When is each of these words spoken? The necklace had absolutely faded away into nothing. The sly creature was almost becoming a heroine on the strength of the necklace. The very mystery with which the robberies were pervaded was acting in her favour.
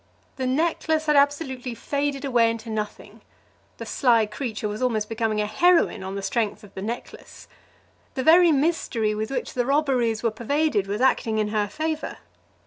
The 0.37 0.47
necklace 0.47 1.05
had 1.05 1.15
absolutely 1.15 1.75
faded 1.75 2.25
away 2.25 2.49
into 2.49 2.71
nothing. 2.71 3.21
The 3.77 3.85
sly 3.85 4.25
creature 4.25 4.67
was 4.67 4.81
almost 4.81 5.07
becoming 5.09 5.39
a 5.41 5.45
heroine 5.45 6.01
on 6.03 6.15
the 6.15 6.23
strength 6.23 6.63
of 6.63 6.73
the 6.73 6.81
necklace. 6.81 7.47
The 8.15 8.23
very 8.23 8.51
mystery 8.51 9.13
with 9.13 9.29
which 9.29 9.53
the 9.53 9.63
robberies 9.67 10.23
were 10.23 10.31
pervaded 10.31 10.87
was 10.87 11.01
acting 11.01 11.37
in 11.37 11.49
her 11.49 11.67
favour. 11.67 12.17